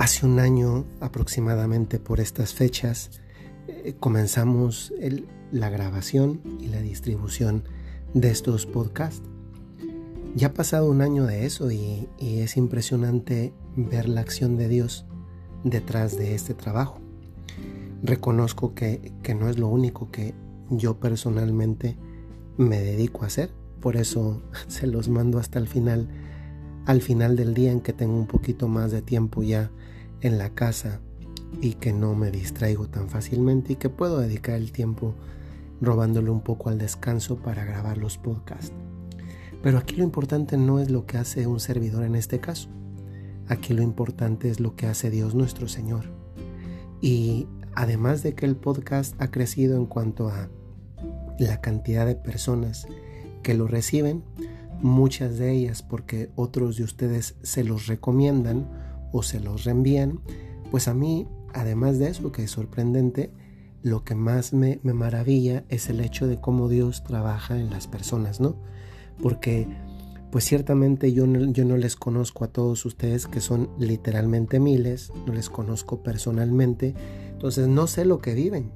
Hace 0.00 0.24
un 0.24 0.38
año 0.38 0.86
aproximadamente 1.00 1.98
por 1.98 2.20
estas 2.20 2.54
fechas 2.54 3.10
eh, 3.68 3.96
comenzamos 4.00 4.94
la 5.52 5.68
grabación 5.68 6.40
y 6.58 6.68
la 6.68 6.80
distribución 6.80 7.64
de 8.14 8.30
estos 8.30 8.64
podcasts. 8.64 9.28
Ya 10.34 10.46
ha 10.46 10.54
pasado 10.54 10.90
un 10.90 11.02
año 11.02 11.26
de 11.26 11.44
eso 11.44 11.70
y, 11.70 12.08
es 12.18 12.56
impresionante 12.56 13.52
ver 13.76 14.08
la 14.08 14.22
acción 14.22 14.56
de 14.56 14.68
Dios 14.68 15.04
detrás 15.64 16.16
de 16.16 16.34
este 16.34 16.54
trabajo. 16.54 16.98
Reconozco 18.02 18.74
que, 18.74 19.12
que 19.22 19.34
no 19.34 19.50
es 19.50 19.58
lo 19.58 19.68
único 19.68 20.10
que 20.10 20.32
yo 20.70 20.98
personalmente 20.98 21.98
me 22.56 22.80
dedico 22.80 23.24
a 23.24 23.26
hacer, 23.26 23.50
por 23.82 23.98
eso 23.98 24.40
se 24.66 24.86
los 24.86 25.10
mando 25.10 25.38
hasta 25.38 25.58
el 25.58 25.68
final, 25.68 26.08
al 26.86 27.02
final 27.02 27.36
del 27.36 27.52
día 27.52 27.70
en 27.70 27.82
que 27.82 27.92
tengo 27.92 28.16
un 28.16 28.26
poquito 28.26 28.66
más 28.66 28.92
de 28.92 29.02
tiempo 29.02 29.42
ya 29.42 29.70
en 30.20 30.38
la 30.38 30.50
casa 30.50 31.00
y 31.60 31.74
que 31.74 31.92
no 31.92 32.14
me 32.14 32.30
distraigo 32.30 32.88
tan 32.88 33.08
fácilmente 33.08 33.72
y 33.72 33.76
que 33.76 33.88
puedo 33.88 34.18
dedicar 34.18 34.56
el 34.56 34.72
tiempo 34.72 35.14
robándole 35.80 36.30
un 36.30 36.42
poco 36.42 36.68
al 36.68 36.78
descanso 36.78 37.36
para 37.36 37.64
grabar 37.64 37.98
los 37.98 38.18
podcasts. 38.18 38.72
Pero 39.62 39.78
aquí 39.78 39.96
lo 39.96 40.04
importante 40.04 40.56
no 40.56 40.78
es 40.78 40.90
lo 40.90 41.06
que 41.06 41.18
hace 41.18 41.46
un 41.46 41.60
servidor 41.60 42.04
en 42.04 42.14
este 42.14 42.40
caso. 42.40 42.68
Aquí 43.48 43.74
lo 43.74 43.82
importante 43.82 44.48
es 44.48 44.60
lo 44.60 44.76
que 44.76 44.86
hace 44.86 45.10
Dios 45.10 45.34
nuestro 45.34 45.68
Señor. 45.68 46.06
Y 47.00 47.46
además 47.74 48.22
de 48.22 48.34
que 48.34 48.46
el 48.46 48.56
podcast 48.56 49.20
ha 49.20 49.30
crecido 49.30 49.76
en 49.76 49.86
cuanto 49.86 50.28
a 50.28 50.48
la 51.38 51.60
cantidad 51.60 52.06
de 52.06 52.14
personas 52.14 52.86
que 53.42 53.54
lo 53.54 53.66
reciben, 53.66 54.22
muchas 54.82 55.38
de 55.38 55.52
ellas 55.52 55.82
porque 55.82 56.30
otros 56.36 56.76
de 56.76 56.84
ustedes 56.84 57.34
se 57.42 57.64
los 57.64 57.86
recomiendan 57.86 58.66
o 59.12 59.22
se 59.22 59.40
los 59.40 59.64
reenvían, 59.64 60.20
pues 60.70 60.88
a 60.88 60.94
mí, 60.94 61.26
además 61.52 61.98
de 61.98 62.08
eso, 62.08 62.32
que 62.32 62.44
es 62.44 62.50
sorprendente, 62.50 63.30
lo 63.82 64.04
que 64.04 64.14
más 64.14 64.52
me, 64.52 64.78
maravilla 64.82 65.64
es 65.68 65.88
el 65.88 66.00
hecho 66.00 66.26
de 66.26 66.40
cómo 66.40 66.68
Dios 66.68 67.02
trabaja 67.02 67.58
en 67.58 67.70
las 67.70 67.86
personas, 67.86 68.40
¿no? 68.40 68.56
Porque 69.22 69.66
pues 70.30 70.44
ciertamente 70.44 71.12
yo 71.12 71.26
no, 71.26 71.50
yo 71.50 71.64
no 71.64 71.76
les 71.76 71.96
conozco 71.96 72.44
a 72.44 72.48
todos 72.48 72.84
ustedes 72.84 73.26
que 73.26 73.40
son 73.40 73.70
literalmente 73.78 74.60
miles, 74.60 75.12
no 75.26 75.32
les 75.32 75.50
conozco 75.50 76.02
personalmente, 76.02 76.94
entonces 77.32 77.66
no 77.66 77.86
sé 77.86 78.04
lo 78.04 78.18
que 78.18 78.34
viven. 78.34 78.70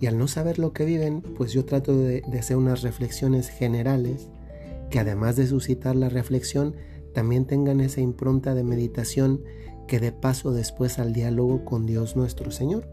Y 0.00 0.06
al 0.06 0.16
no 0.16 0.28
saber 0.28 0.58
lo 0.58 0.72
que 0.72 0.84
viven, 0.84 1.22
pues 1.36 1.52
yo 1.52 1.64
trato 1.64 1.94
de 1.98 2.22
hacer 2.38 2.56
unas 2.56 2.82
reflexiones 2.82 3.48
generales 3.48 4.30
que 4.90 4.98
además 4.98 5.36
de 5.36 5.46
suscitar 5.46 5.96
la 5.96 6.08
reflexión, 6.08 6.74
también 7.14 7.46
tengan 7.46 7.80
esa 7.80 8.00
impronta 8.00 8.54
de 8.54 8.64
meditación 8.64 9.42
que 9.86 10.00
dé 10.00 10.12
paso 10.12 10.52
después 10.52 10.98
al 10.98 11.12
diálogo 11.12 11.64
con 11.64 11.86
Dios 11.86 12.16
nuestro 12.16 12.50
Señor. 12.50 12.88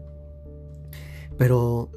Pero 1.38 1.90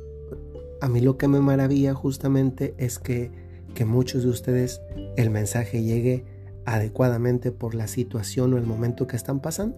a 0.82 0.88
mí 0.88 1.02
lo 1.02 1.18
que 1.18 1.28
me 1.28 1.40
maravilla 1.40 1.94
justamente 1.94 2.76
es 2.78 3.00
que, 3.00 3.32
que 3.74 3.86
muchos 3.86 4.24
de 4.24 4.30
ustedes 4.30 4.82
el 5.16 5.30
mensaje 5.30 5.84
llegue 5.84 6.26
adecuadamente 6.66 7.52
por 7.52 7.74
la 7.74 7.88
situación 7.88 8.54
o 8.54 8.58
el 8.58 8.66
momento 8.66 9.08
que 9.08 9.16
están 9.16 9.40
pasando. 9.42 9.78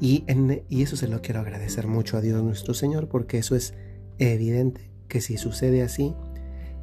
Y, 0.00 0.24
en, 0.26 0.62
y 0.68 0.82
eso 0.82 0.96
se 0.96 1.08
lo 1.08 1.22
quiero 1.22 1.40
agradecer 1.40 1.86
mucho 1.86 2.16
a 2.16 2.20
Dios 2.20 2.42
nuestro 2.42 2.74
Señor 2.74 3.08
porque 3.08 3.38
eso 3.38 3.56
es 3.56 3.74
evidente 4.18 4.90
que 5.08 5.20
si 5.20 5.36
sucede 5.36 5.82
así 5.82 6.14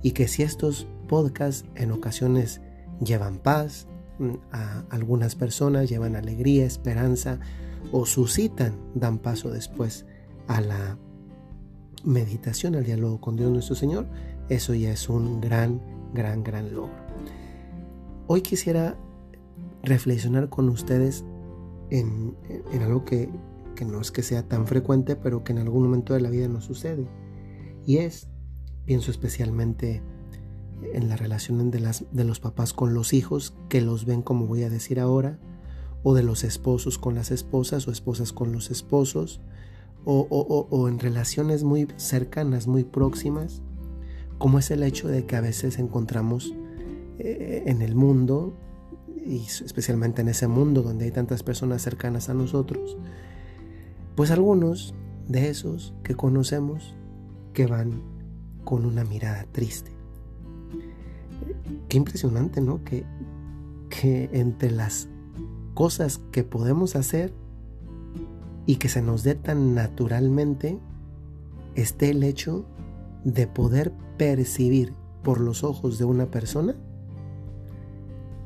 y 0.01 0.11
que 0.11 0.27
si 0.27 0.43
estos 0.43 0.87
podcasts 1.07 1.65
en 1.75 1.91
ocasiones 1.91 2.61
llevan 2.99 3.37
paz, 3.37 3.87
a 4.51 4.83
algunas 4.89 5.35
personas, 5.35 5.89
llevan 5.89 6.15
alegría, 6.15 6.65
esperanza 6.65 7.39
o 7.91 8.05
suscitan, 8.05 8.73
dan 8.95 9.19
paso 9.19 9.49
después 9.49 10.05
a 10.47 10.61
la 10.61 10.97
meditación, 12.03 12.75
al 12.75 12.83
diálogo 12.83 13.19
con 13.19 13.35
Dios 13.35 13.51
nuestro 13.51 13.75
Señor, 13.75 14.07
eso 14.49 14.73
ya 14.73 14.91
es 14.91 15.09
un 15.09 15.41
gran, 15.41 15.81
gran, 16.13 16.43
gran 16.43 16.73
logro. 16.73 16.93
Hoy 18.27 18.41
quisiera 18.41 18.97
reflexionar 19.83 20.49
con 20.49 20.69
ustedes 20.69 21.25
en, 21.89 22.35
algo 22.81 23.05
que, 23.05 23.29
que 23.75 23.85
no 23.85 24.01
es 24.01 24.11
que 24.11 24.23
sea 24.23 24.47
tan 24.47 24.67
frecuente, 24.67 25.15
pero 25.15 25.43
que 25.43 25.53
en 25.53 25.59
algún 25.59 25.83
momento 25.83 26.13
de 26.13 26.21
la 26.21 26.29
vida 26.29 26.47
nos 26.47 26.65
sucede. 26.65 27.07
Y 27.85 27.97
es, 27.97 28.29
pienso 28.85 29.11
especialmente 29.11 30.01
en 30.81 31.09
la 31.09 31.15
relación 31.15 31.71
de, 31.71 31.79
las, 31.79 32.05
de 32.11 32.23
los 32.23 32.39
papás 32.39 32.73
con 32.73 32.93
los 32.93 33.13
hijos, 33.13 33.53
que 33.69 33.81
los 33.81 34.05
ven 34.05 34.21
como 34.21 34.47
voy 34.47 34.63
a 34.63 34.69
decir 34.69 34.99
ahora, 34.99 35.39
o 36.03 36.13
de 36.13 36.23
los 36.23 36.43
esposos 36.43 36.97
con 36.97 37.15
las 37.15 37.31
esposas 37.31 37.87
o 37.87 37.91
esposas 37.91 38.33
con 38.33 38.51
los 38.51 38.71
esposos, 38.71 39.41
o, 40.09 40.87
en 40.87 40.99
relaciones 40.99 41.65
muy 41.65 41.87
cercanas, 41.97 42.65
muy 42.65 42.85
próximas, 42.85 43.61
como 44.37 44.59
es 44.59 44.71
el 44.71 44.83
hecho 44.83 45.09
de 45.09 45.25
que 45.25 45.35
a 45.35 45.41
veces 45.41 45.79
encontramos 45.79 46.53
eh, 47.19 47.63
en 47.65 47.81
el 47.81 47.93
mundo, 47.93 48.55
y 49.25 49.41
especialmente 49.41 50.21
en 50.21 50.29
ese 50.29 50.47
mundo 50.47 50.81
donde 50.81 51.05
hay 51.05 51.11
tantas 51.11 51.43
personas 51.43 51.81
cercanas 51.81 52.29
a 52.29 52.33
nosotros, 52.33 52.95
pues 54.15 54.31
algunos 54.31 54.95
de 55.27 55.49
esos 55.49 55.93
que 56.03 56.15
conocemos 56.15 56.95
que 57.53 57.65
van 57.65 58.01
con 58.63 58.85
una 58.85 59.03
mirada 59.03 59.45
triste 59.51 59.96
qué 61.87 61.97
impresionante, 61.97 62.61
¿no? 62.61 62.83
Que, 62.83 63.05
que 63.89 64.29
entre 64.33 64.71
las 64.71 65.07
cosas 65.73 66.19
que 66.31 66.43
podemos 66.43 66.95
hacer 66.95 67.33
y 68.65 68.77
que 68.77 68.89
se 68.89 69.01
nos 69.01 69.23
dé 69.23 69.35
tan 69.35 69.75
naturalmente 69.75 70.79
esté 71.75 72.09
el 72.09 72.23
hecho 72.23 72.65
de 73.23 73.47
poder 73.47 73.93
percibir 74.17 74.93
por 75.23 75.39
los 75.39 75.63
ojos 75.63 75.97
de 75.97 76.05
una 76.05 76.31
persona 76.31 76.75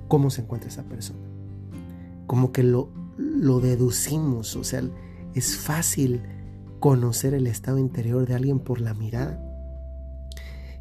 cómo 0.08 0.30
se 0.30 0.42
encuentra 0.42 0.70
esa 0.70 0.84
persona. 0.84 1.20
Como 2.28 2.52
que 2.52 2.64
lo, 2.64 2.90
lo 3.18 3.62
deducimos, 3.62 4.56
o 4.58 4.64
sea, 4.64 4.84
es 5.34 5.56
fácil 5.56 6.22
conocer 6.82 7.34
el 7.34 7.48
estado 7.48 7.78
interior 7.78 8.28
de 8.28 8.36
alguien 8.36 8.60
por 8.60 8.82
la 8.82 8.94
mirada. 8.94 9.42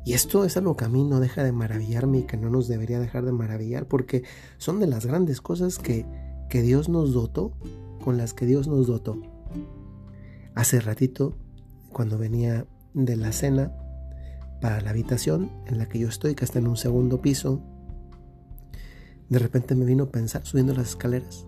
Y 0.05 0.15
esto 0.15 0.45
es 0.45 0.57
algo 0.57 0.77
que 0.77 0.87
a 0.87 0.89
mí 0.89 1.05
no 1.05 1.21
deja 1.21 1.45
de 1.45 1.53
maravillarme 1.53 2.21
y 2.21 2.23
que 2.23 2.37
no 2.37 2.49
nos 2.49 2.69
debería 2.69 3.01
dejar 3.01 3.25
de 3.25 3.33
maravillar 3.33 3.87
porque 3.87 4.25
son 4.59 4.81
de 4.81 4.87
las 4.87 5.05
grandes 5.05 5.41
cosas 5.41 5.79
que, 5.79 6.07
que 6.49 6.63
Dios 6.63 6.89
nos 6.89 7.13
dotó, 7.13 7.53
con 8.03 8.17
las 8.17 8.33
que 8.33 8.47
Dios 8.47 8.67
nos 8.67 8.87
dotó. 8.87 9.21
Hace 10.55 10.81
ratito, 10.81 11.37
cuando 11.93 12.19
venía 12.19 12.67
de 12.95 13.17
la 13.17 13.33
cena 13.33 13.73
para 14.61 14.81
la 14.81 14.91
habitación 14.91 15.51
en 15.67 15.79
la 15.79 15.87
que 15.87 15.99
yo 15.99 16.09
estoy, 16.09 16.35
que 16.35 16.45
está 16.45 16.59
en 16.59 16.69
un 16.69 16.77
segundo 16.77 17.21
piso, 17.21 17.63
de 19.29 19.39
repente 19.39 19.75
me 19.75 19.85
vino 19.85 20.05
a 20.05 20.11
pensar 20.11 20.45
subiendo 20.45 20.75
las 20.75 20.91
escaleras. 20.91 21.47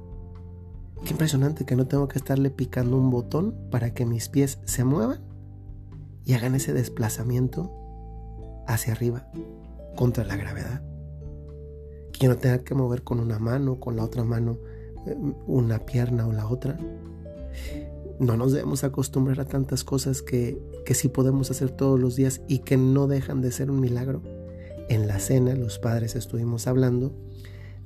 Qué 1.04 1.10
impresionante 1.10 1.64
que 1.64 1.74
no 1.74 1.86
tengo 1.86 2.06
que 2.06 2.18
estarle 2.18 2.50
picando 2.50 2.96
un 2.96 3.10
botón 3.10 3.56
para 3.70 3.92
que 3.92 4.06
mis 4.06 4.28
pies 4.28 4.60
se 4.64 4.84
muevan 4.84 5.20
y 6.24 6.34
hagan 6.34 6.54
ese 6.54 6.72
desplazamiento 6.72 7.81
hacia 8.72 8.92
arriba 8.92 9.26
contra 9.96 10.24
la 10.24 10.36
gravedad. 10.36 10.82
Que 12.12 12.28
no 12.28 12.36
tenga 12.36 12.58
que 12.58 12.74
mover 12.74 13.02
con 13.02 13.20
una 13.20 13.38
mano, 13.38 13.80
con 13.80 13.96
la 13.96 14.04
otra 14.04 14.24
mano, 14.24 14.58
eh, 15.06 15.16
una 15.46 15.80
pierna 15.80 16.26
o 16.26 16.32
la 16.32 16.46
otra. 16.46 16.78
No 18.18 18.36
nos 18.36 18.52
debemos 18.52 18.84
acostumbrar 18.84 19.40
a 19.40 19.46
tantas 19.46 19.84
cosas 19.84 20.22
que, 20.22 20.60
que 20.84 20.94
sí 20.94 21.08
podemos 21.08 21.50
hacer 21.50 21.70
todos 21.70 21.98
los 21.98 22.16
días 22.16 22.42
y 22.48 22.60
que 22.60 22.76
no 22.76 23.06
dejan 23.06 23.40
de 23.40 23.52
ser 23.52 23.70
un 23.70 23.80
milagro. 23.80 24.22
En 24.88 25.08
la 25.08 25.18
cena 25.18 25.54
los 25.54 25.78
padres 25.78 26.14
estuvimos 26.14 26.66
hablando 26.66 27.14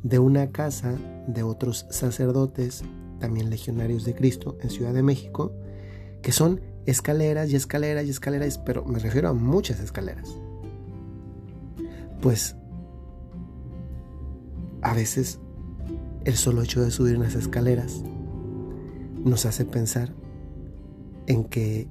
de 0.02 0.18
una 0.18 0.50
casa 0.50 0.96
de 1.26 1.42
otros 1.42 1.86
sacerdotes, 1.90 2.84
también 3.18 3.48
legionarios 3.48 4.04
de 4.04 4.14
Cristo 4.14 4.58
en 4.60 4.70
Ciudad 4.70 4.92
de 4.92 5.02
México, 5.02 5.52
que 6.22 6.32
son 6.32 6.60
escaleras 6.84 7.50
y 7.50 7.56
escaleras 7.56 8.04
y 8.06 8.10
escaleras, 8.10 8.58
pero 8.58 8.84
me 8.84 8.98
refiero 8.98 9.28
a 9.28 9.32
muchas 9.32 9.80
escaleras 9.80 10.36
pues 12.20 12.56
a 14.82 14.94
veces 14.94 15.40
el 16.24 16.34
solo 16.34 16.62
hecho 16.62 16.82
de 16.82 16.90
subir 16.90 17.16
unas 17.16 17.34
escaleras 17.34 18.02
nos 19.24 19.46
hace 19.46 19.64
pensar 19.64 20.12
en 21.26 21.44
que 21.44 21.88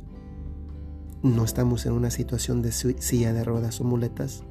no 1.22 1.44
estamos 1.44 1.86
en 1.86 1.94
una 1.94 2.12
situación 2.12 2.62
de 2.62 2.72
silla 2.72 3.34
de 3.34 3.44
ruedas 3.44 3.82
o 3.82 3.84
muletas 3.84 4.44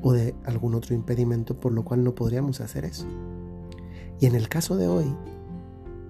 o 0.00 0.12
de 0.12 0.34
algún 0.44 0.74
otro 0.74 0.94
impedimento 0.94 1.60
por 1.60 1.72
lo 1.72 1.84
cual 1.84 2.02
no 2.02 2.14
podríamos 2.14 2.60
hacer 2.60 2.84
eso. 2.84 3.06
Y 4.20 4.26
en 4.26 4.34
el 4.34 4.48
caso 4.48 4.76
de 4.76 4.88
hoy, 4.88 5.14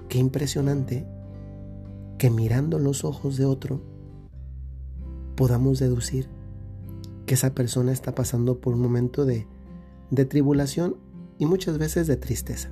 qué 0.09 0.19
impresionante 0.19 1.07
que 2.19 2.31
mirando 2.31 2.79
los 2.79 3.05
ojos 3.05 3.37
de 3.37 3.45
otro 3.45 3.83
podamos 5.37 5.79
deducir 5.79 6.29
que 7.27 7.35
esa 7.35 7.55
persona 7.55 7.93
está 7.93 8.15
pasando 8.15 8.61
por 8.61 8.75
un 8.75 8.81
momento 8.81 9.25
de, 9.25 9.47
de 10.11 10.25
tribulación 10.25 10.97
y 11.39 11.47
muchas 11.47 11.79
veces 11.79 12.07
de 12.07 12.17
tristeza. 12.17 12.71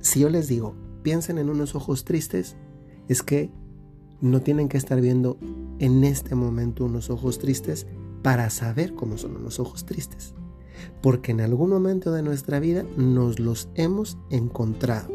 Si 0.00 0.20
yo 0.20 0.28
les 0.28 0.48
digo, 0.48 0.74
piensen 1.02 1.38
en 1.38 1.50
unos 1.50 1.74
ojos 1.74 2.04
tristes, 2.04 2.56
es 3.08 3.22
que 3.22 3.50
no 4.20 4.40
tienen 4.40 4.68
que 4.68 4.76
estar 4.76 5.00
viendo 5.00 5.38
en 5.78 6.04
este 6.04 6.34
momento 6.34 6.84
unos 6.84 7.10
ojos 7.10 7.38
tristes 7.38 7.86
para 8.22 8.50
saber 8.50 8.94
cómo 8.94 9.18
son 9.18 9.36
unos 9.36 9.60
ojos 9.60 9.86
tristes. 9.86 10.34
Porque 11.02 11.32
en 11.32 11.40
algún 11.40 11.70
momento 11.70 12.12
de 12.12 12.22
nuestra 12.22 12.60
vida 12.60 12.84
nos 12.96 13.38
los 13.38 13.68
hemos 13.74 14.18
encontrado. 14.30 15.08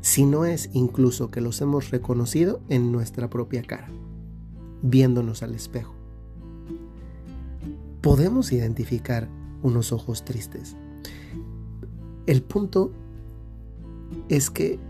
Si 0.00 0.26
no 0.26 0.44
es 0.44 0.70
incluso 0.72 1.30
que 1.30 1.40
los 1.40 1.60
hemos 1.60 1.90
reconocido 1.90 2.60
en 2.68 2.92
nuestra 2.92 3.28
propia 3.28 3.62
cara, 3.62 3.90
viéndonos 4.82 5.42
al 5.42 5.54
espejo. 5.54 5.97
Podemos 8.08 8.52
identificar 8.52 9.28
unos 9.62 9.92
ojos 9.92 10.24
tristes. 10.24 10.74
El 12.24 12.42
punto 12.42 12.90
es 14.30 14.48
que, 14.48 14.80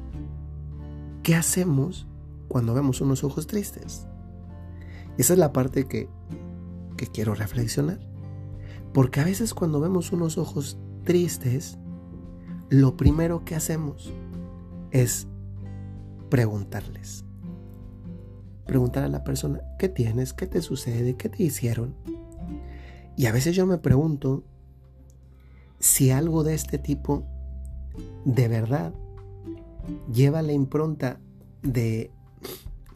¿qué 1.25 1.35
hacemos 1.35 2.07
cuando 2.47 2.75
vemos 2.75 3.01
unos 3.01 3.25
ojos 3.25 3.49
tristes? 3.49 4.07
Esa 5.17 5.33
es 5.33 5.39
la 5.41 5.53
parte 5.53 5.89
que, 5.89 6.09
que 6.97 7.09
quiero 7.09 7.35
reflexionar. 7.35 7.99
Porque 8.95 9.19
a 9.19 9.25
veces 9.25 9.53
cuando 9.53 9.81
vemos 9.81 10.13
unos 10.13 10.39
ojos 10.39 10.79
tristes, 11.03 11.77
lo 12.71 12.97
primero 12.97 13.45
que 13.45 13.57
hacemos 13.57 14.13
es 14.93 15.27
preguntarles. 16.31 17.25
Preguntar 18.65 19.03
a 19.03 19.09
la 19.09 19.25
persona, 19.25 19.61
¿qué 19.77 19.89
tienes? 19.89 20.33
¿Qué 20.33 20.47
te 20.47 20.63
sucede? 20.63 21.17
¿Qué 21.17 21.29
te 21.29 21.43
hicieron? 21.43 21.97
Y 23.19 23.27
a 23.27 23.33
veces 23.33 23.57
yo 23.57 23.67
me 23.67 23.79
pregunto 23.79 24.45
si 25.81 26.13
algo 26.13 26.45
de 26.45 26.55
este 26.55 26.79
tipo 26.79 27.25
de 28.25 28.47
verdad 28.47 28.95
lleva 30.15 30.41
la 30.41 30.53
impronta 30.53 31.19
de, 31.63 32.13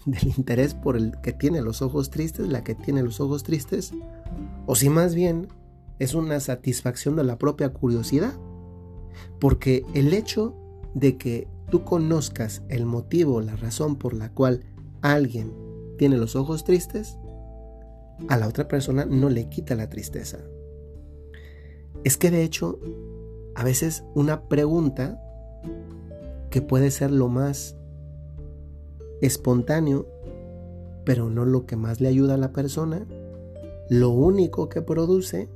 del 0.06 0.28
interés 0.28 0.74
por 0.74 0.96
el 0.96 1.20
que 1.22 1.32
tiene 1.32 1.60
los 1.60 1.82
ojos 1.82 2.10
tristes, 2.10 2.46
la 2.46 2.62
que 2.62 2.76
tiene 2.76 3.02
los 3.02 3.20
ojos 3.20 3.42
tristes, 3.42 3.92
o 4.66 4.76
si 4.76 4.88
más 4.88 5.16
bien 5.16 5.48
es 5.98 6.14
una 6.14 6.38
satisfacción 6.38 7.16
de 7.16 7.24
la 7.24 7.36
propia 7.36 7.72
curiosidad. 7.72 8.34
Porque 9.40 9.84
el 9.92 10.14
hecho 10.14 10.54
de 10.94 11.18
que 11.18 11.48
tú 11.68 11.82
conozcas 11.82 12.62
el 12.68 12.86
motivo, 12.86 13.40
la 13.40 13.56
razón 13.56 13.96
por 13.96 14.14
la 14.14 14.30
cual 14.30 14.62
alguien 15.00 15.52
tiene 15.98 16.16
los 16.16 16.36
ojos 16.36 16.62
tristes, 16.62 17.18
a 18.28 18.36
la 18.36 18.48
otra 18.48 18.68
persona 18.68 19.04
no 19.04 19.28
le 19.28 19.48
quita 19.48 19.74
la 19.74 19.88
tristeza. 19.88 20.38
Es 22.04 22.16
que 22.16 22.30
de 22.30 22.42
hecho, 22.42 22.80
a 23.54 23.64
veces 23.64 24.04
una 24.14 24.48
pregunta 24.48 25.20
que 26.50 26.62
puede 26.62 26.90
ser 26.90 27.10
lo 27.10 27.28
más 27.28 27.76
espontáneo, 29.20 30.06
pero 31.04 31.30
no 31.30 31.44
lo 31.44 31.66
que 31.66 31.76
más 31.76 32.00
le 32.00 32.08
ayuda 32.08 32.34
a 32.34 32.38
la 32.38 32.52
persona, 32.52 33.06
lo 33.88 34.10
único 34.10 34.68
que 34.68 34.82
produce 34.82 35.48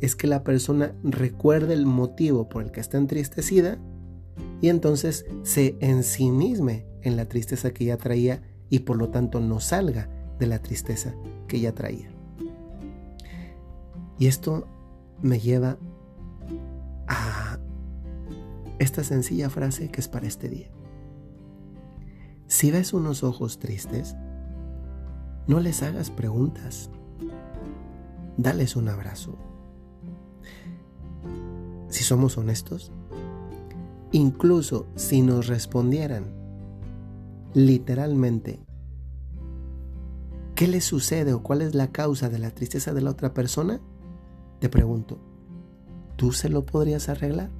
es 0.00 0.16
que 0.16 0.26
la 0.26 0.42
persona 0.42 0.94
recuerde 1.02 1.74
el 1.74 1.86
motivo 1.86 2.48
por 2.48 2.62
el 2.62 2.72
que 2.72 2.80
está 2.80 2.98
entristecida 2.98 3.78
y 4.60 4.68
entonces 4.68 5.26
se 5.42 5.76
ensimisme 5.80 6.86
en 7.02 7.16
la 7.16 7.26
tristeza 7.26 7.72
que 7.72 7.84
ya 7.84 7.96
traía 7.96 8.42
y 8.68 8.80
por 8.80 8.96
lo 8.96 9.10
tanto 9.10 9.40
no 9.40 9.60
salga 9.60 10.08
de 10.38 10.46
la 10.46 10.60
tristeza 10.60 11.14
que 11.52 11.60
ya 11.60 11.74
traía. 11.74 12.08
Y 14.18 14.26
esto 14.26 14.66
me 15.20 15.38
lleva 15.38 15.76
a 17.06 17.58
esta 18.78 19.04
sencilla 19.04 19.50
frase 19.50 19.90
que 19.90 20.00
es 20.00 20.08
para 20.08 20.26
este 20.26 20.48
día. 20.48 20.70
Si 22.46 22.70
ves 22.70 22.94
unos 22.94 23.22
ojos 23.22 23.58
tristes, 23.58 24.16
no 25.46 25.60
les 25.60 25.82
hagas 25.82 26.08
preguntas. 26.08 26.88
Dales 28.38 28.74
un 28.74 28.88
abrazo. 28.88 29.36
Si 31.90 32.02
somos 32.02 32.38
honestos, 32.38 32.92
incluso 34.10 34.86
si 34.94 35.20
nos 35.20 35.48
respondieran 35.48 36.32
literalmente 37.52 38.64
qué 40.62 40.68
le 40.68 40.80
sucede 40.80 41.32
o 41.32 41.42
cuál 41.42 41.60
es 41.60 41.74
la 41.74 41.90
causa 41.90 42.28
de 42.28 42.38
la 42.38 42.52
tristeza 42.52 42.94
de 42.94 43.00
la 43.00 43.10
otra 43.10 43.34
persona, 43.34 43.80
te 44.60 44.68
pregunto, 44.68 45.18
¿tú 46.14 46.30
se 46.30 46.48
lo 46.48 46.64
podrías 46.64 47.08
arreglar? 47.08 47.50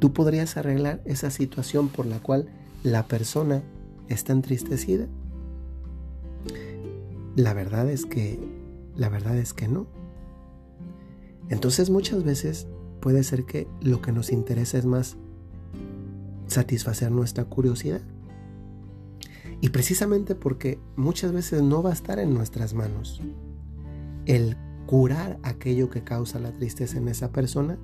¿Tú 0.00 0.12
podrías 0.12 0.56
arreglar 0.56 1.00
esa 1.04 1.30
situación 1.30 1.88
por 1.88 2.06
la 2.06 2.18
cual 2.18 2.48
la 2.82 3.06
persona 3.06 3.62
está 4.08 4.32
entristecida? 4.32 5.06
La 7.36 7.54
verdad 7.54 7.88
es 7.88 8.04
que 8.04 8.40
la 8.96 9.08
verdad 9.08 9.36
es 9.36 9.54
que 9.54 9.68
no. 9.68 9.86
Entonces 11.50 11.88
muchas 11.88 12.24
veces 12.24 12.66
puede 12.98 13.22
ser 13.22 13.44
que 13.44 13.68
lo 13.80 14.02
que 14.02 14.10
nos 14.10 14.32
interesa 14.32 14.76
es 14.76 14.86
más 14.86 15.18
satisfacer 16.48 17.12
nuestra 17.12 17.44
curiosidad. 17.44 18.00
Y 19.60 19.70
precisamente 19.70 20.34
porque 20.34 20.78
muchas 20.96 21.32
veces 21.32 21.62
no 21.62 21.82
va 21.82 21.90
a 21.90 21.94
estar 21.94 22.18
en 22.18 22.32
nuestras 22.32 22.72
manos 22.72 23.20
el 24.26 24.56
curar 24.86 25.38
aquello 25.42 25.90
que 25.90 26.02
causa 26.02 26.38
la 26.38 26.52
tristeza 26.52 26.98
en 26.98 27.08
esa 27.08 27.30
persona, 27.30 27.78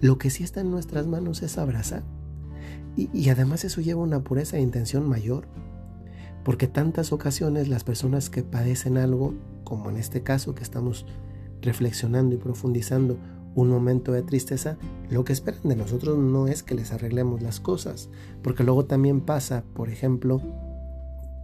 lo 0.00 0.18
que 0.18 0.30
sí 0.30 0.44
está 0.44 0.60
en 0.60 0.70
nuestras 0.70 1.06
manos 1.06 1.42
es 1.42 1.58
abrazar. 1.58 2.02
Y, 2.96 3.28
además 3.28 3.64
eso 3.64 3.80
lleva 3.80 4.02
una 4.02 4.22
pureza 4.22 4.56
de 4.56 4.62
intención 4.62 5.08
mayor. 5.08 5.48
Porque 6.44 6.68
tantas 6.68 7.12
ocasiones 7.12 7.68
las 7.68 7.82
personas 7.82 8.30
que 8.30 8.44
padecen 8.44 8.98
algo, 8.98 9.34
como 9.64 9.90
en 9.90 9.96
este 9.96 10.22
caso 10.22 10.54
que 10.54 10.62
estamos 10.62 11.04
reflexionando 11.62 12.36
y 12.36 12.38
profundizando 12.38 13.18
un 13.56 13.68
momento 13.68 14.12
de 14.12 14.22
tristeza, 14.22 14.76
lo 15.10 15.24
que 15.24 15.32
esperan 15.32 15.62
de 15.64 15.74
nosotros 15.74 16.18
no 16.18 16.46
es 16.46 16.62
que 16.62 16.74
les 16.76 16.92
arreglemos 16.92 17.42
las 17.42 17.58
cosas. 17.58 18.10
Porque 18.42 18.62
luego 18.62 18.84
también 18.84 19.20
pasa, 19.20 19.64
por 19.74 19.88
ejemplo, 19.88 20.40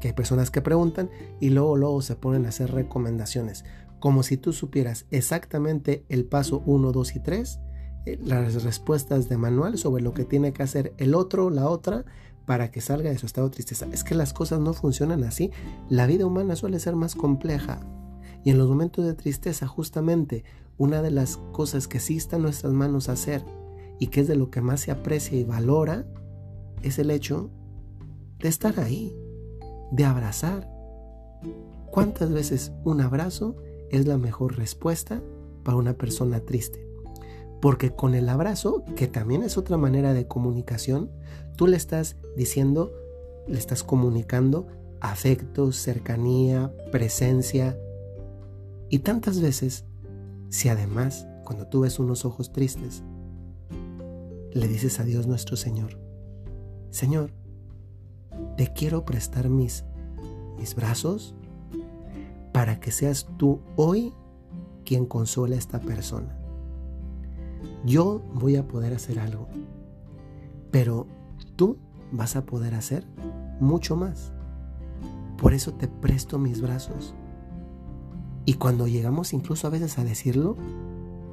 que 0.00 0.08
hay 0.08 0.14
personas 0.14 0.50
que 0.50 0.62
preguntan 0.62 1.11
y 1.41 1.50
luego 1.50 1.76
luego 1.76 2.02
se 2.02 2.17
ponen 2.17 2.47
a 2.47 2.49
hacer 2.49 2.73
recomendaciones, 2.73 3.64
como 4.00 4.23
si 4.23 4.37
tú 4.37 4.52
supieras 4.52 5.06
exactamente 5.11 6.05
el 6.08 6.24
paso 6.24 6.63
1, 6.67 6.93
2 6.93 7.17
y 7.17 7.20
3 7.20 7.60
eh, 8.06 8.19
las 8.24 8.63
respuestas 8.65 9.29
de 9.29 9.36
manual 9.36 9.77
sobre 9.77 10.03
lo 10.03 10.15
que 10.15 10.24
tiene 10.24 10.53
que 10.53 10.63
hacer 10.63 10.94
el 10.96 11.15
otro, 11.15 11.51
la 11.51 11.69
otra, 11.69 12.05
para 12.46 12.70
que 12.70 12.81
salga 12.81 13.10
de 13.10 13.19
su 13.19 13.27
estado 13.27 13.48
de 13.48 13.55
tristeza. 13.55 13.86
Es 13.93 14.05
que 14.05 14.15
las 14.15 14.32
cosas 14.32 14.58
no 14.58 14.72
funcionan 14.72 15.22
así. 15.22 15.51
La 15.89 16.06
vida 16.06 16.27
humana 16.27 16.56
suele 16.56 16.81
ser 16.81 16.96
más 16.96 17.15
compleja. 17.15 17.81
Y 18.43 18.51
en 18.51 18.58
los 18.58 18.69
momentos 18.69 19.05
de 19.05 19.15
tristeza, 19.15 19.67
justamente, 19.67 20.44
una 20.79 21.03
de 21.03 21.10
las 21.10 21.36
cosas 21.53 21.86
que 21.86 22.01
sí 22.01 22.17
está 22.17 22.36
en 22.36 22.43
nuestras 22.43 22.72
manos 22.72 23.10
hacer 23.10 23.44
y 23.98 24.06
que 24.06 24.22
es 24.22 24.29
de 24.29 24.34
lo 24.34 24.51
que 24.51 24.63
más 24.63 24.81
se 24.81 24.91
aprecia 24.91 25.39
y 25.39 25.44
valora, 25.44 26.06
es 26.82 26.98
el 26.98 27.10
hecho 27.10 27.51
de 28.39 28.48
estar 28.48 28.81
ahí, 28.81 29.15
de 29.91 30.05
abrazar. 30.05 30.69
¿Cuántas 31.91 32.32
veces 32.32 32.73
un 32.85 33.01
abrazo 33.01 33.56
es 33.91 34.06
la 34.06 34.19
mejor 34.19 34.56
respuesta 34.56 35.23
para 35.65 35.77
una 35.77 35.94
persona 35.94 36.41
triste? 36.41 36.87
Porque 37.61 37.91
con 37.91 38.15
el 38.15 38.29
abrazo, 38.29 38.85
que 38.97 39.06
también 39.06 39.43
es 39.43 39.59
otra 39.59 39.77
manera 39.77 40.15
de 40.15 40.27
comunicación, 40.27 41.11
tú 41.56 41.67
le 41.67 41.77
estás 41.77 42.17
diciendo, 42.37 42.93
le 43.47 43.59
estás 43.59 43.82
comunicando 43.82 44.67
afecto, 45.01 45.73
cercanía, 45.73 46.73
presencia. 46.93 47.79
Y 48.89 49.01
tantas 49.01 49.41
veces, 49.41 49.85
si 50.49 50.69
además, 50.69 51.27
cuando 51.44 51.67
tú 51.67 51.81
ves 51.81 51.99
unos 51.99 52.25
ojos 52.25 52.53
tristes, 52.53 53.03
le 54.53 54.69
dices 54.69 55.01
a 55.01 55.05
Dios 55.05 55.27
nuestro 55.27 55.56
Señor, 55.56 55.99
Señor, 56.91 57.32
te 58.60 58.70
quiero 58.74 59.06
prestar 59.06 59.48
mis, 59.48 59.86
mis 60.58 60.74
brazos 60.74 61.34
para 62.52 62.79
que 62.79 62.90
seas 62.90 63.26
tú 63.38 63.62
hoy 63.76 64.12
quien 64.84 65.06
consuela 65.06 65.55
a 65.55 65.58
esta 65.58 65.81
persona 65.81 66.36
yo 67.86 68.20
voy 68.34 68.56
a 68.56 68.69
poder 68.69 68.93
hacer 68.93 69.19
algo, 69.19 69.48
pero 70.70 71.06
tú 71.56 71.79
vas 72.12 72.36
a 72.36 72.44
poder 72.44 72.74
hacer 72.74 73.06
mucho 73.60 73.96
más. 73.96 74.31
Por 75.38 75.55
eso 75.55 75.72
te 75.72 75.88
presto 75.88 76.38
mis 76.38 76.60
brazos. 76.60 77.14
Y 78.44 78.55
cuando 78.55 78.86
llegamos 78.86 79.32
incluso 79.32 79.69
a 79.69 79.70
veces 79.70 79.98
a 79.98 80.05
decirlo, 80.05 80.58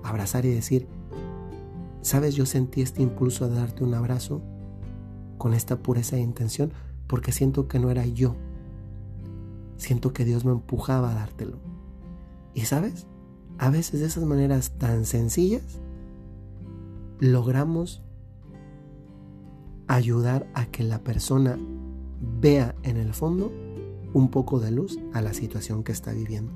abrazar 0.01 0.45
y 0.45 0.53
decir, 0.53 0.87
sabes, 2.01 2.35
yo 2.35 2.45
sentí 2.45 2.81
este 2.81 3.01
impulso 3.01 3.49
de 3.49 3.55
darte 3.57 3.83
un 3.83 3.95
abrazo 3.95 4.41
con 5.37 5.53
esta 5.53 5.77
pureza 5.77 6.15
de 6.15 6.21
intención 6.21 6.71
porque 7.07 7.31
siento 7.31 7.67
que 7.67 7.79
no 7.79 7.89
era 7.89 8.05
yo. 8.05 8.35
Siento 9.77 10.13
que 10.13 10.25
Dios 10.25 10.45
me 10.45 10.51
empujaba 10.51 11.11
a 11.11 11.15
dártelo. 11.15 11.57
Y 12.53 12.61
sabes, 12.61 13.07
a 13.57 13.69
veces 13.69 13.99
de 13.99 14.07
esas 14.07 14.23
maneras 14.25 14.71
tan 14.77 15.05
sencillas, 15.05 15.79
logramos 17.19 18.01
ayudar 19.87 20.47
a 20.53 20.65
que 20.65 20.83
la 20.83 20.99
persona 20.99 21.57
vea 22.41 22.75
en 22.83 22.97
el 22.97 23.13
fondo 23.13 23.51
un 24.13 24.29
poco 24.29 24.59
de 24.59 24.71
luz 24.71 24.99
a 25.13 25.21
la 25.21 25.33
situación 25.33 25.83
que 25.83 25.91
está 25.91 26.11
viviendo. 26.11 26.51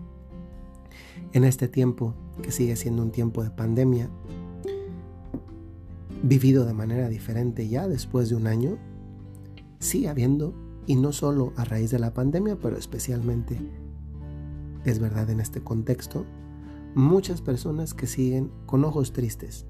En 1.33 1.43
este 1.43 1.67
tiempo, 1.67 2.13
que 2.41 2.51
sigue 2.51 2.75
siendo 2.75 3.03
un 3.03 3.11
tiempo 3.11 3.43
de 3.43 3.51
pandemia, 3.51 4.09
vivido 6.23 6.65
de 6.65 6.73
manera 6.73 7.09
diferente 7.09 7.67
ya 7.67 7.87
después 7.87 8.29
de 8.29 8.35
un 8.35 8.47
año, 8.47 8.77
sigue 9.81 10.07
habiendo, 10.07 10.53
y 10.85 10.95
no 10.95 11.11
solo 11.11 11.53
a 11.57 11.65
raíz 11.65 11.91
de 11.91 11.99
la 11.99 12.13
pandemia, 12.13 12.57
pero 12.57 12.77
especialmente, 12.77 13.57
es 14.85 14.99
verdad 14.99 15.29
en 15.29 15.39
este 15.39 15.61
contexto, 15.61 16.25
muchas 16.95 17.41
personas 17.41 17.93
que 17.93 18.07
siguen 18.07 18.51
con 18.65 18.85
ojos 18.85 19.11
tristes. 19.11 19.65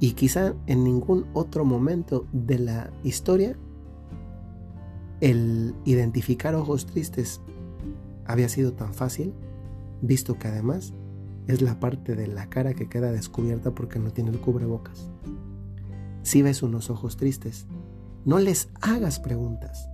Y 0.00 0.12
quizá 0.12 0.54
en 0.66 0.84
ningún 0.84 1.26
otro 1.32 1.64
momento 1.64 2.26
de 2.32 2.58
la 2.58 2.92
historia 3.02 3.56
el 5.20 5.74
identificar 5.84 6.54
ojos 6.54 6.86
tristes 6.86 7.40
había 8.26 8.48
sido 8.48 8.72
tan 8.72 8.92
fácil, 8.92 9.32
visto 10.02 10.38
que 10.38 10.48
además 10.48 10.92
es 11.46 11.62
la 11.62 11.78
parte 11.78 12.14
de 12.16 12.26
la 12.26 12.48
cara 12.48 12.74
que 12.74 12.88
queda 12.88 13.12
descubierta 13.12 13.74
porque 13.74 13.98
no 13.98 14.10
tiene 14.10 14.30
el 14.30 14.40
cubrebocas. 14.40 15.10
Si 16.22 16.42
ves 16.42 16.62
unos 16.62 16.90
ojos 16.90 17.16
tristes, 17.16 17.66
no 18.24 18.38
les 18.38 18.68
hagas 18.80 19.20
preguntas, 19.20 19.88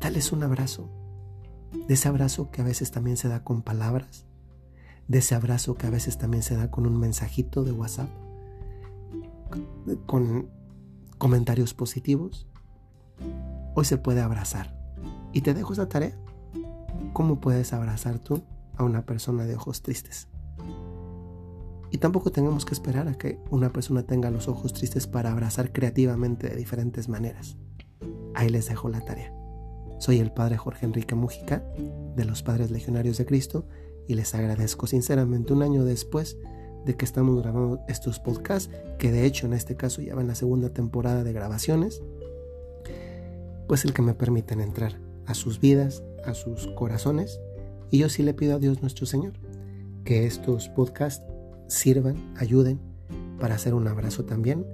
dales 0.00 0.32
un 0.32 0.42
abrazo, 0.42 0.90
de 1.88 1.94
ese 1.94 2.08
abrazo 2.08 2.50
que 2.50 2.60
a 2.60 2.64
veces 2.64 2.90
también 2.90 3.16
se 3.16 3.28
da 3.28 3.42
con 3.42 3.62
palabras, 3.62 4.26
de 5.08 5.18
ese 5.18 5.34
abrazo 5.34 5.74
que 5.74 5.86
a 5.86 5.90
veces 5.90 6.18
también 6.18 6.42
se 6.42 6.56
da 6.56 6.70
con 6.70 6.86
un 6.86 6.98
mensajito 6.98 7.64
de 7.64 7.72
WhatsApp, 7.72 8.08
con 10.06 10.48
comentarios 11.18 11.74
positivos. 11.74 12.46
Hoy 13.74 13.84
se 13.84 13.98
puede 13.98 14.20
abrazar. 14.20 14.76
Y 15.32 15.42
te 15.42 15.54
dejo 15.54 15.72
esa 15.72 15.88
tarea. 15.88 16.16
¿Cómo 17.12 17.40
puedes 17.40 17.72
abrazar 17.72 18.18
tú 18.18 18.42
a 18.76 18.84
una 18.84 19.04
persona 19.04 19.44
de 19.44 19.56
ojos 19.56 19.82
tristes? 19.82 20.28
Y 21.94 21.98
tampoco 21.98 22.32
tenemos 22.32 22.64
que 22.64 22.74
esperar 22.74 23.06
a 23.06 23.14
que 23.14 23.38
una 23.50 23.72
persona 23.72 24.02
tenga 24.02 24.28
los 24.28 24.48
ojos 24.48 24.72
tristes 24.72 25.06
para 25.06 25.30
abrazar 25.30 25.70
creativamente 25.70 26.48
de 26.48 26.56
diferentes 26.56 27.08
maneras. 27.08 27.56
Ahí 28.34 28.48
les 28.48 28.66
dejo 28.66 28.88
la 28.88 29.00
tarea. 29.02 29.32
Soy 30.00 30.18
el 30.18 30.32
Padre 30.32 30.56
Jorge 30.56 30.86
Enrique 30.86 31.14
Mujica, 31.14 31.62
de 32.16 32.24
los 32.24 32.42
Padres 32.42 32.72
Legionarios 32.72 33.16
de 33.16 33.26
Cristo, 33.26 33.68
y 34.08 34.14
les 34.14 34.34
agradezco 34.34 34.88
sinceramente 34.88 35.52
un 35.52 35.62
año 35.62 35.84
después 35.84 36.36
de 36.84 36.96
que 36.96 37.04
estamos 37.04 37.40
grabando 37.40 37.78
estos 37.86 38.18
podcasts, 38.18 38.74
que 38.98 39.12
de 39.12 39.24
hecho 39.24 39.46
en 39.46 39.52
este 39.52 39.76
caso 39.76 40.02
ya 40.02 40.16
va 40.16 40.20
en 40.20 40.26
la 40.26 40.34
segunda 40.34 40.70
temporada 40.70 41.22
de 41.22 41.32
grabaciones, 41.32 42.02
pues 43.68 43.84
el 43.84 43.92
que 43.92 44.02
me 44.02 44.14
permiten 44.14 44.60
entrar 44.60 44.98
a 45.26 45.34
sus 45.34 45.60
vidas, 45.60 46.02
a 46.24 46.34
sus 46.34 46.66
corazones, 46.74 47.38
y 47.92 47.98
yo 47.98 48.08
sí 48.08 48.24
le 48.24 48.34
pido 48.34 48.56
a 48.56 48.58
Dios 48.58 48.82
nuestro 48.82 49.06
Señor 49.06 49.34
que 50.04 50.26
estos 50.26 50.68
podcasts 50.70 51.24
sirvan, 51.66 52.34
ayuden 52.36 52.80
para 53.38 53.54
hacer 53.54 53.74
un 53.74 53.88
abrazo 53.88 54.24
también 54.24 54.66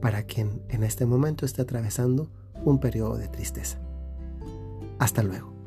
para 0.00 0.22
quien 0.24 0.62
en 0.68 0.84
este 0.84 1.06
momento 1.06 1.44
esté 1.44 1.62
atravesando 1.62 2.30
un 2.64 2.78
periodo 2.78 3.16
de 3.16 3.28
tristeza. 3.28 3.80
Hasta 4.98 5.22
luego. 5.22 5.57